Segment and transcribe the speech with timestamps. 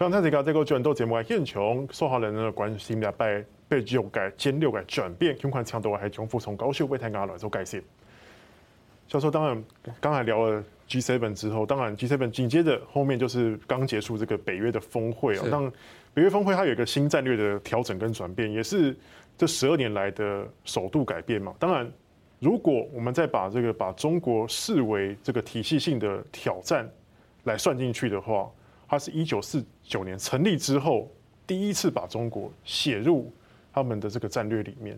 [0.00, 7.82] 刚才这个这个战斗节目嘅现场，说话人呢关心了拜被六改战略嘅转变，尽管强度还重复从高雄为台湾来做改善。
[9.06, 9.62] 教授，当然
[10.00, 15.42] 刚才聊了 G7 之后，当然 G7 紧接着后面就是刚结束这个北约的峰会哦。
[15.50, 15.70] 当
[16.14, 18.96] 北约峰会它有一个新战略的调整跟转变，也是
[19.36, 21.54] 这十二年来的首度改变嘛。
[21.58, 21.86] 当然，
[22.38, 26.90] 如果我们再把这个把中国视为这个体系性的挑战
[27.44, 28.50] 来算进去的话，
[28.88, 31.10] 它是一九四九年成立之后
[31.44, 33.30] 第一次把中国写入
[33.72, 34.96] 他们的这个战略里面。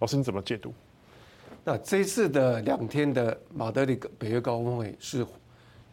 [0.00, 0.70] 老师，你怎么解读？
[1.64, 5.26] 那这一次的两天的马德里北约高峰会是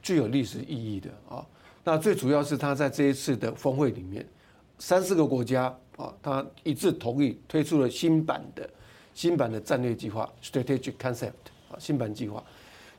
[0.01, 1.45] 具有历史意义的啊。
[1.81, 4.27] 那最主要是他在这一次的峰会里面，
[4.79, 8.69] 三四个国家啊，他一致同意推出了新版的
[9.13, 11.31] 新版的战略计划 （Strategic Concept）
[11.71, 12.43] 啊，新版计划。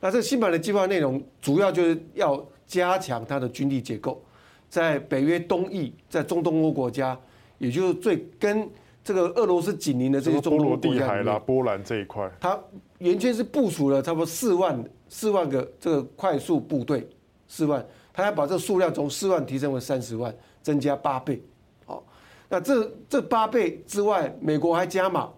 [0.01, 4.25] 那这新版的计划内容主要就是要加强它的军力结构。
[4.73, 7.15] 在北约东翼，在中东欧国家，
[7.59, 8.67] 也就是最跟
[9.05, 12.59] 这个俄罗斯紧邻的这些中东国家，波罗的海啦、波兰这一块，它
[12.97, 17.07] 原先是部署了差不多四万四万个这个快速部队，
[17.47, 21.43] 四万，它要把这个数量从四万提升为三十万，增加八倍。
[21.85, 22.03] 好，
[22.49, 25.29] 那这这八倍之外，美国还加码，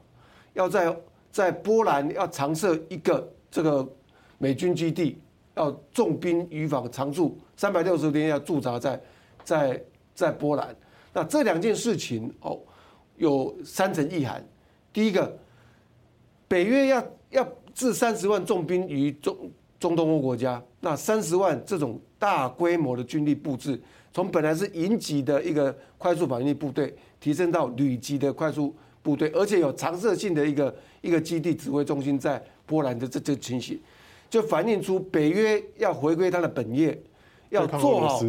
[0.52, 0.96] 要在
[1.32, 3.84] 在波兰要常设一个这个
[4.38, 5.18] 美军基地，
[5.56, 9.00] 要重兵于防，常驻三百六十天要驻扎在。
[9.44, 9.80] 在
[10.14, 10.74] 在波兰，
[11.12, 12.58] 那这两件事情哦，
[13.16, 14.44] 有三层意涵。
[14.92, 15.36] 第一个，
[16.48, 19.36] 北约要要置三十万重兵于中
[19.78, 23.80] 中东欧国家，那三十万这种大规模的军力布置，
[24.12, 33.78] 从本来是营级的一个快速反应部队，提升到旅级的快速部队，而且有常设性的一个一个基地指挥中心在波兰的这这情形，
[34.30, 36.98] 就反映出北约要回归它的本业，
[37.50, 38.22] 要做好。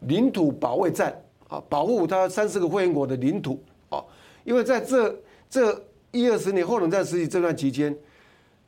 [0.00, 1.12] 领土保卫战
[1.48, 4.02] 啊，保护它三十个会员国的领土啊，
[4.44, 5.14] 因为在这
[5.50, 7.96] 这一二十年后冷战时期这段期间，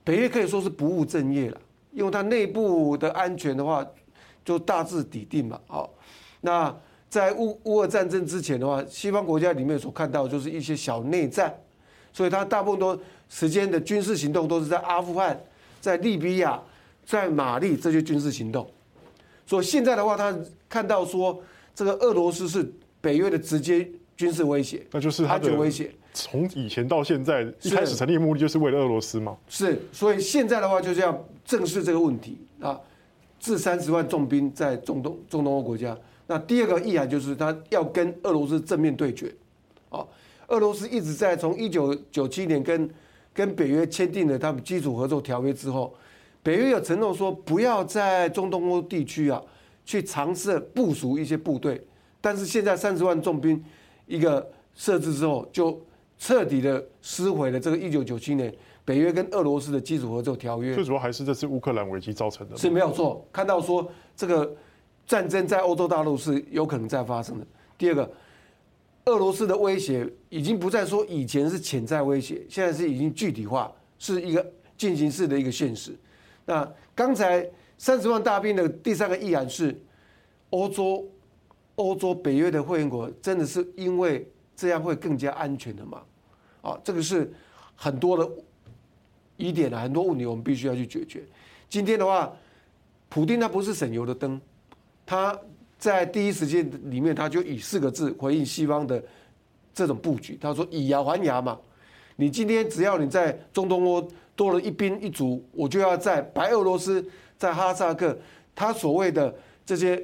[0.03, 1.61] 北约可以说是不务正业了，
[1.93, 3.87] 因为它内部的安全的话
[4.45, 5.61] 就大致底定嘛。
[5.67, 5.93] 好，
[6.41, 6.75] 那
[7.09, 11.55] 在乌乌俄战争之前的话，西方国家里面所看到就是一些小内战，
[12.13, 12.99] 所以它大部分都
[13.29, 15.39] 时间的军事行动都是在阿富汗、
[15.81, 16.61] 在利比亚、
[17.05, 18.69] 在马利这些军事行动。
[19.51, 20.33] 所以现在的话，他
[20.69, 21.43] 看到说
[21.75, 23.85] 这个俄罗斯是北约的直接
[24.17, 25.91] 军事威胁，那就是安全威胁。
[26.15, 29.37] 从以前到现在，一开始成立的目的就是为了俄罗斯嘛。
[29.49, 32.79] 是，所以现在的话就是要正视这个问题啊，
[33.41, 35.99] 置三十万重兵在中东中东欧国家。
[36.29, 39.35] 那第二个意涵就是他要跟俄罗斯正面对决。
[39.89, 40.07] 啊，
[40.47, 42.89] 俄罗斯一直在从一九九七年跟
[43.35, 45.93] 跟北约签订了他们基础合作条约之后。
[46.43, 49.43] 北约有承诺说，不要在中东欧地区啊
[49.85, 51.85] 去尝试部署一些部队，
[52.21, 53.63] 但是现在三十万重兵
[54.07, 55.79] 一个设置之后，就
[56.19, 58.53] 彻底的撕毁了这个一九九七年
[58.85, 60.75] 北约跟俄罗斯的基础合作条约。
[60.75, 62.57] 最主要还是这次乌克兰危机造成的。
[62.57, 64.55] 是没有错，看到说这个
[65.07, 67.47] 战争在欧洲大陆是有可能再发生的。
[67.77, 68.11] 第二个，
[69.07, 74.47] 俄罗斯的威胁已经不再说以前是潜在威胁，现在是已经具体化，是一个
[74.79, 75.95] 进行式的一个现实。
[76.51, 79.81] 那刚才三十万大兵的第三个意涵是，
[80.51, 81.09] 欧洲
[81.77, 86.03] 欧洲北约的会员国真的是因为这样会更加安全的吗？
[86.61, 87.33] 啊，这个是
[87.77, 88.29] 很多的
[89.37, 91.23] 疑点啊，很多问题我们必须要去解决。
[91.69, 92.33] 今天的话，
[93.09, 94.41] 普丁他不是省油的灯，
[95.07, 95.39] 他
[95.79, 99.01] 在第一时间里面他就以四个字回应西方的
[99.73, 101.57] 这种布局，他说以牙还牙嘛。
[102.17, 104.09] 你今天只要你在中东欧。
[104.41, 107.05] 多了一兵一卒，我就要在白俄罗斯，
[107.37, 108.19] 在哈萨克，
[108.55, 109.35] 他所谓的
[109.67, 110.03] 这些，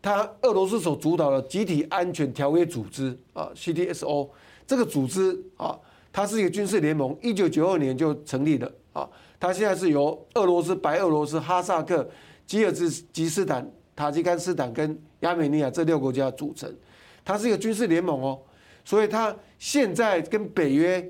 [0.00, 4.30] 他俄罗斯所主导的集体安全条约组织啊 （CDSO）
[4.66, 5.78] 这个组织啊，
[6.10, 9.06] 它是一个军事联盟，一九九二年就成立的啊，
[9.38, 12.08] 它现在是由俄罗斯、白俄罗斯、哈萨克、
[12.46, 16.74] 吉尔吉斯坦、塔吉干斯坦跟亚美尼亚这六国家组成，
[17.22, 18.40] 它是一个军事联盟哦，
[18.82, 21.06] 所以它现在跟北约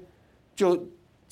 [0.57, 0.77] 就。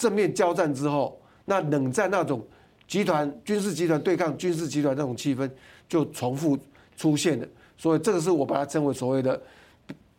[0.01, 2.43] 正面交战之后，那冷战那种
[2.89, 5.49] 集团军事集团对抗军事集团那种气氛
[5.87, 6.59] 就重复
[6.97, 9.39] 出现了，所以这个是我把它称为所谓的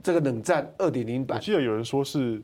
[0.04, 1.40] 这个冷战二点零版。
[1.40, 2.40] 我记得有人说是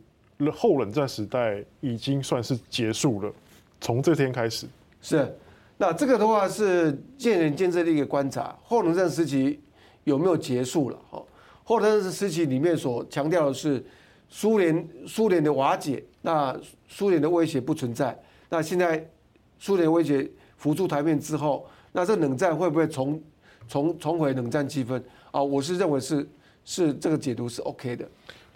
[0.51, 3.31] 后冷战时代已经算是结束了，
[3.79, 4.65] 从这天开始。
[4.99, 5.31] 是，
[5.77, 8.57] 那这个的话是见仁见智的一个观察。
[8.63, 9.59] 后冷战时期
[10.05, 10.99] 有没有结束了？
[11.11, 11.23] 哦，
[11.63, 13.85] 后冷战时期里面所强调的是。
[14.29, 16.53] 苏联苏联的瓦解，那
[16.89, 18.13] 苏联的威胁不存在。
[18.49, 19.09] 那现在
[19.57, 23.23] 苏联威胁浮出台面之后，那这冷战会不会重
[23.65, 25.01] 重重回冷战气氛
[25.31, 25.41] 啊？
[25.41, 26.27] 我是认为是
[26.65, 28.05] 是这个解读是 OK 的。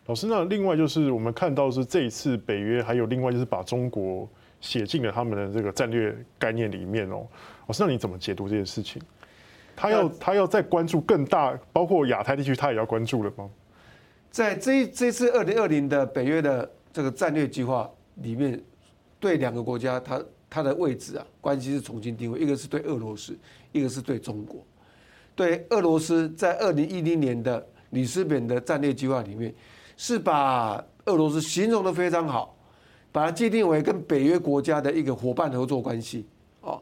[0.07, 4.27] 老师，那另外就是我们看到是这一次北约还有另外就是把中国
[4.59, 7.25] 写进了他们的这个战略概念里面哦。
[7.67, 9.01] 老师，那你怎么解读这件事情？
[9.77, 13.49] 他要他要再关注更大，包括亚太地区，他也要关注了吗？
[14.29, 18.61] 在这这次二零二零的北约的这个战略计划里面，
[19.19, 23.37] 对两个国家，它它的位置啊，关系是重新定位，一个是对俄罗斯，
[23.71, 24.65] 一个是对中国。
[25.35, 29.53] 对俄罗斯，在二零一零年的里斯本的战略计划里面。
[29.97, 32.57] 是把俄罗斯形容得非常好，
[33.11, 36.25] 把它界定为跟北约国家的一个伙伴合作关系。
[36.61, 36.81] 哦，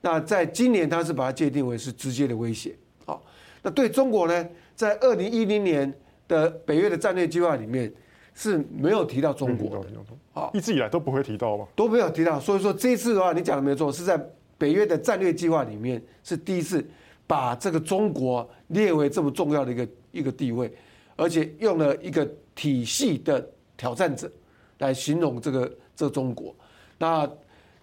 [0.00, 2.76] 那在今年，他是把它界定为是直接的威胁。
[3.06, 3.20] 哦，
[3.60, 5.92] 那对中国呢，在二零一零年
[6.28, 7.92] 的北约的战略计划里面
[8.34, 9.88] 是没有提到中国的。
[10.32, 11.66] 好，一直以来都不会提到吗？
[11.74, 12.38] 都没有提到。
[12.38, 14.20] 所以说这次的话，你讲的没错，是在
[14.58, 16.84] 北约的战略计划里面是第一次
[17.26, 20.72] 把这个中国列为这么重要的一个一个地位，
[21.16, 22.28] 而且用了一个。
[22.52, 24.30] 体系的挑战者，
[24.78, 26.54] 来形容这个这个中国。
[26.98, 27.26] 那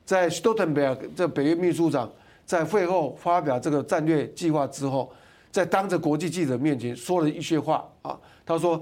[0.06, 2.12] 在 Stoltenberg 这北约秘书长
[2.46, 5.12] 在会后发表这个战略计划之后，
[5.50, 8.20] 在当着国际记者面前说了一些话啊。
[8.46, 8.80] 他说：“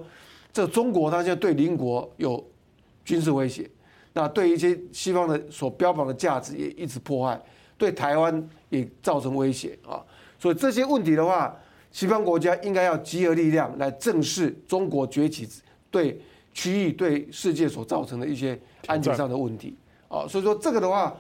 [0.56, 2.42] 这中国它现在对邻国有
[3.04, 3.69] 军事威胁，
[4.13, 7.38] 那对一些西方的所标榜的价值也一直破坏，
[7.78, 10.02] 对台湾也造成威胁啊。
[10.40, 11.54] 所以这些问题的话，
[11.92, 15.46] 西方国家应该要集合力量来正视中国崛起。”
[15.92, 16.22] 对
[16.54, 18.57] 区域、对世界所造成的一些
[18.88, 21.13] 安全上的问题啊，所以说这个的话，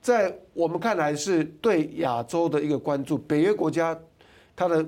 [0.00, 3.18] 在我们看来是对亚洲的一个关注。
[3.18, 3.96] 北约国家
[4.54, 4.84] 它的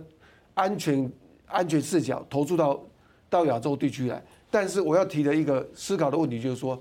[0.55, 1.11] 安全
[1.47, 2.81] 安全视角投注到
[3.31, 6.81] 到亚洲地区来，但是我要提的一个思考的问题就是说，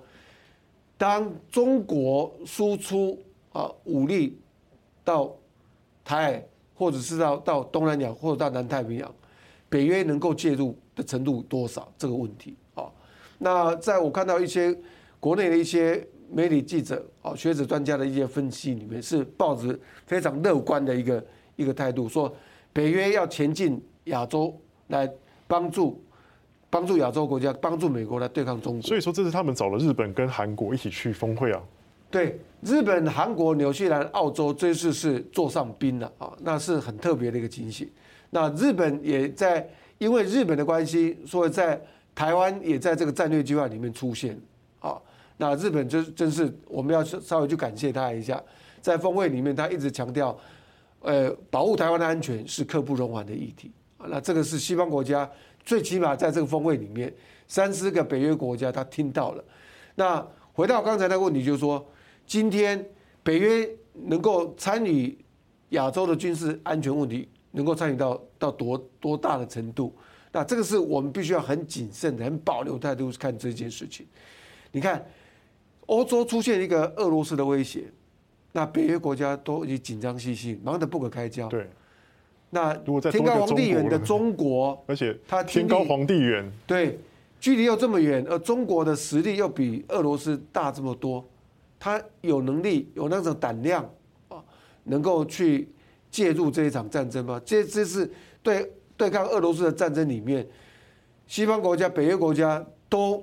[0.98, 3.18] 当中国输出
[3.52, 4.40] 啊武力
[5.04, 5.34] 到
[6.04, 9.14] 台海，或者是到到东南亚或者到南太平洋，
[9.68, 12.86] 北约能够介入的程度多少这个问题啊？
[13.38, 14.76] 那在我看到一些
[15.20, 22.34] 国内的一些媒体记者啊、学者专家的一些分析里面，是抱着非常乐观的一个一个态度，说
[22.72, 24.58] 北约要前进亚洲
[24.88, 25.10] 来
[25.48, 26.02] 帮助
[26.70, 28.82] 帮助亚洲国家，帮助美国来对抗中国。
[28.82, 31.62] 所以说，这是他们找了日本跟韩国一起去峰会啊？
[32.10, 37.92] 对，日本、韩国、纽西兰、澳洲这次是坐上宾了啊，那是很特别的一个惊喜。
[38.30, 39.68] 那日本也在。
[40.00, 41.82] 因为日本的关系，所以在
[42.14, 44.40] 台湾也在这个战略计划里面出现。
[44.80, 44.96] 啊，
[45.38, 48.40] 那日本真真是我们要稍微去感谢他一下，
[48.80, 50.38] 在峰会里面他一直强调，
[51.02, 53.72] 呃，保护台湾的安全是刻不容缓的议题。
[53.98, 55.28] 啊，那这个是西方国家
[55.68, 57.14] 最起码在这个峰会里面，
[57.48, 59.44] 三四个北约国家他听到了。
[59.96, 61.86] 那回到刚才那个问题，就是说，
[62.26, 62.84] 今天
[63.22, 65.18] 北约能够参与
[65.72, 67.28] 亚洲的军事安全问题。
[67.52, 69.92] 能够参与到到多多大的程度？
[70.32, 74.06] 那这个是我们必须要很谨慎、很保留态度看这件事情。
[74.72, 75.04] 你看，
[75.88, 77.86] 欧洲出现一个俄罗斯的威胁，
[78.52, 81.48] 那北约国家都已经紧张兮兮，忙得不可开交。
[81.48, 81.68] 对。
[82.50, 82.74] 那
[83.12, 87.00] 天高皇帝远的中国，而且他天高皇帝远，对，
[87.40, 91.24] 距离又这么远，而中国的实力又比俄罗斯大这么多，
[91.80, 93.88] 他有能力、有那种胆量
[94.30, 94.44] 啊，
[94.84, 95.68] 能够去。
[96.10, 97.40] 介入这一场战争吗？
[97.46, 98.10] 这这是
[98.42, 100.48] 对对抗俄罗斯的战争里面，
[101.28, 103.22] 西方国家、北约国家都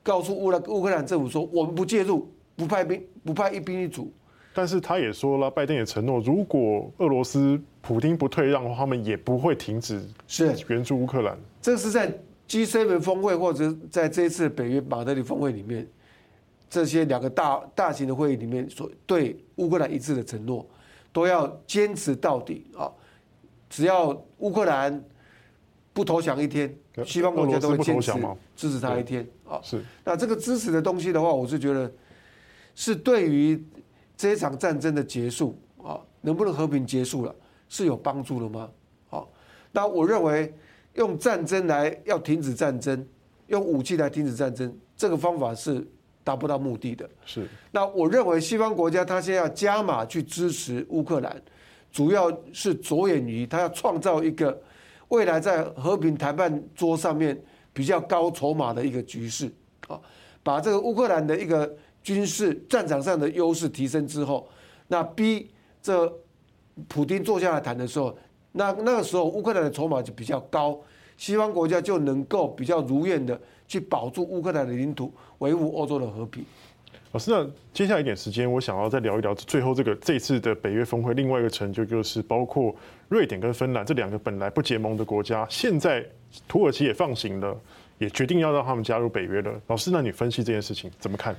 [0.00, 4.10] 告诉乌克乌克兰政府说，我们不介入，不派兵，不派一兵一卒。
[4.56, 11.38] 但是他也说了，拜登也承诺，如果俄罗斯普丁不退让的话，他们也不会停止是援助乌克兰。
[11.60, 12.10] 这是在
[12.48, 15.86] G7 峰会或者在这一次北约马德里峰会里面，
[16.70, 20.66] 这些两个大大型的会议里面所对乌克兰一致的承诺。
[21.12, 22.92] 都要坚持到底啊！
[23.70, 25.02] 只要乌克兰
[25.94, 28.12] 不投降一天，西方国家都会坚持
[28.54, 29.58] 支持他一天啊！
[29.62, 29.82] 是。
[30.04, 31.90] 那这个支持的东西的话，我是觉得
[32.74, 33.58] 是对于
[34.16, 37.34] 这一场战争的结束啊，能不能和平结束了，
[37.68, 38.70] 是有帮助的吗？
[39.08, 39.30] 好，
[39.72, 40.54] 那我认为
[40.94, 43.06] 用战争来要停止战争，
[43.48, 45.86] 用武器来停止战争，这个方法是。
[46.26, 51.40] 达不到目的的是，那我认为西方国家他现在要加码去支持乌克兰，
[51.92, 54.60] 主要是着眼于他要创造一个
[55.06, 57.40] 未来在和平谈判桌上面
[57.72, 59.48] 比较高筹码的一个局势
[59.86, 60.00] 啊，
[60.42, 61.72] 把这个乌克兰的一个
[62.06, 64.48] 军事战场上的优势提升之后，
[64.86, 65.50] 那逼
[65.82, 66.12] 这
[66.86, 68.16] 普丁坐下来谈的时候，
[68.52, 70.78] 那那个时候乌克兰的筹码就比较高，
[71.16, 73.36] 西方国家就能够比较如愿的。
[73.68, 76.44] 去保住乌克兰的领土，维护欧洲的和平。
[77.10, 77.44] 老师，那
[77.74, 82.72] 接下来一点时间，我想要再聊一聊最后这个这次的北约峰会另外一个成就，就是包括
[83.08, 86.06] 瑞典跟芬兰这两个本来不结盟的国家，现在
[86.46, 87.60] 土耳其也放行了，
[87.98, 89.52] 也决定要让他们加入北约了。
[89.66, 91.34] 老师，那你分析这件事情怎么看？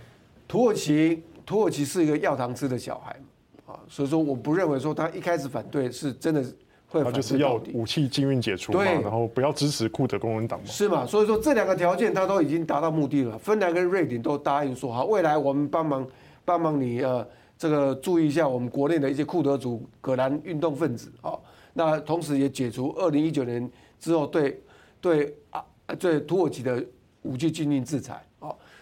[0.48, 3.20] 土耳其，土耳其是一个要糖吃的小孩
[3.66, 6.42] 啊，所以说我不认为说他一开始反对是真的
[6.88, 11.06] 会反对，他就是要武器禁运解除嘛，然后不要支持库德工人党嘛，是嘛？
[11.06, 13.38] 所以说这两个条件他都已经达到目的了。
[13.38, 16.08] 芬兰跟瑞典都答应说好，未来我们帮忙
[16.46, 17.28] 帮忙你呃
[17.58, 21.38] 这个注意一下我们国内的一些库德族葛兰运动分子啊，
[21.74, 24.62] 那同时也解除二零一九年之后对
[25.02, 25.62] 对啊
[26.00, 26.82] 对土耳其的
[27.24, 28.24] 武器禁运制裁啊。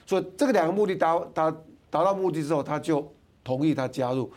[0.05, 1.51] 所以这个两个目的达达
[1.89, 3.11] 达到目的之后，他就
[3.43, 4.31] 同意他加入。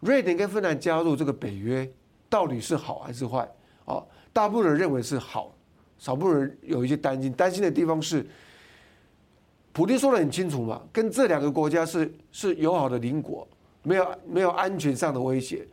[0.00, 1.88] 瑞典跟芬兰加入这个北约，
[2.28, 3.48] 到底是好还是坏？
[3.84, 4.02] 啊，
[4.32, 5.54] 大部分人认为是好，
[5.98, 7.32] 少部分人有一些担心。
[7.32, 8.26] 担心的地方是，
[9.72, 13.46] 普京说的很清楚嘛，跟这两个国家是是友好的邻国，
[13.82, 15.66] 没有没有安全上的威胁。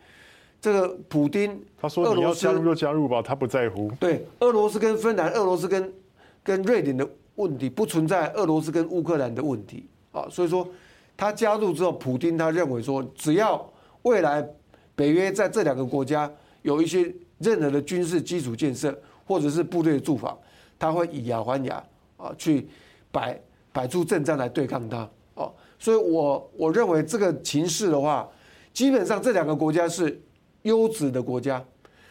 [0.61, 3.91] 这个普丁他说你要加入就加入吧，他不在乎。
[3.99, 5.91] 对，俄罗斯跟芬兰，俄罗斯跟
[6.43, 7.09] 跟瑞典的。
[7.35, 10.67] 问题不存在俄罗斯跟乌克兰的问题啊，所以说
[11.15, 13.67] 他加入之后，普丁他认为说，只要
[14.01, 14.45] 未来
[14.95, 20.37] 北约在这两个国家有一些任何的军事基础建设或者是部队的驻防，
[20.77, 21.83] 他会以牙还牙
[22.17, 22.67] 啊，去
[23.11, 23.39] 摆
[23.71, 24.97] 摆出阵仗来对抗他
[25.35, 25.49] 啊。
[25.79, 28.29] 所以我我认为这个情势的话，
[28.73, 30.21] 基本上这两个国家是
[30.63, 31.63] 优质的国家，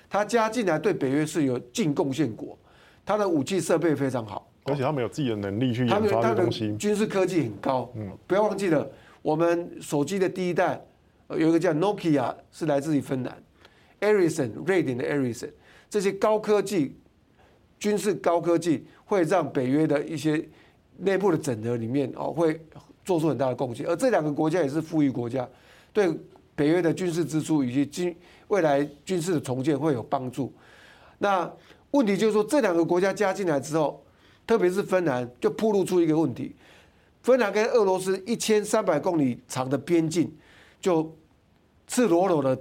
[0.09, 2.59] 他加进来对北约是有净贡献国，
[3.05, 4.50] 他的武器设备非常好。
[4.71, 7.91] 而且他们有自己的能力去研发这东西，军事科技很高。
[7.97, 8.89] 嗯，不要忘记了，
[9.21, 10.81] 我们手机的第一代
[11.29, 13.37] 有一个叫 Nokia，是来自于芬兰
[14.00, 15.50] ；Ericsson，瑞典的 Ericsson，
[15.89, 16.97] 这些高科技、
[17.79, 20.49] 军事高科技会让北约的一些
[20.99, 22.61] 内部的整合里面哦，会
[23.05, 23.87] 做出很大的贡献。
[23.87, 25.49] 而这两个国家也是富裕国家，
[25.93, 26.12] 对
[26.55, 28.17] 北约的军事支出以及军
[28.49, 30.53] 未来军事的重建会有帮助。
[31.19, 31.50] 那
[31.91, 34.00] 问题就是说，这两个国家加进来之后。
[34.47, 36.55] 特别是芬兰就暴露出一个问题，
[37.23, 40.33] 芬兰跟俄罗斯一千三百公里长的边境，
[40.81, 41.15] 就
[41.87, 42.61] 赤裸裸的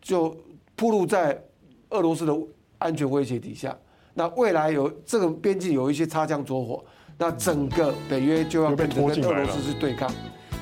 [0.00, 0.36] 就
[0.74, 1.42] 暴露在
[1.90, 2.36] 俄罗斯的
[2.78, 3.76] 安全威胁底下。
[4.14, 6.84] 那未来有这个边境有一些擦枪走火，
[7.16, 10.12] 那整个北约就要跟跟俄罗斯去对抗。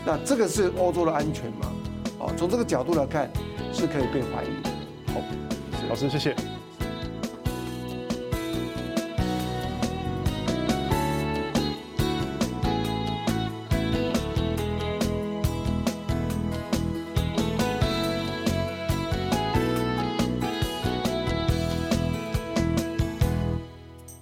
[0.04, 1.72] 那这个是欧洲的安全吗？
[2.18, 3.30] 哦，从这个角度来看
[3.72, 4.70] 是可以被怀疑的。
[5.12, 5.20] 好，
[5.88, 6.55] 老师谢谢。